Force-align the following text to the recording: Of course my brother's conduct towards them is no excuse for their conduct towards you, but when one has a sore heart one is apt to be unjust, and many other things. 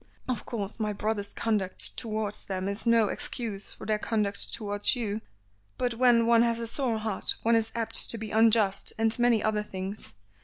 Of 0.27 0.47
course 0.47 0.79
my 0.79 0.93
brother's 0.93 1.31
conduct 1.31 1.95
towards 1.95 2.47
them 2.47 2.67
is 2.67 2.87
no 2.87 3.07
excuse 3.07 3.71
for 3.71 3.85
their 3.85 3.99
conduct 3.99 4.51
towards 4.51 4.95
you, 4.95 5.21
but 5.77 5.93
when 5.93 6.25
one 6.25 6.41
has 6.41 6.59
a 6.59 6.65
sore 6.65 6.97
heart 6.97 7.35
one 7.43 7.55
is 7.55 7.71
apt 7.75 8.09
to 8.09 8.17
be 8.17 8.31
unjust, 8.31 8.93
and 8.97 9.19
many 9.19 9.43
other 9.43 9.61
things. 9.61 10.15